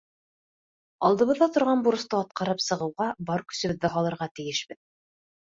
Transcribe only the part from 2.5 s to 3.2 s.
сығыуға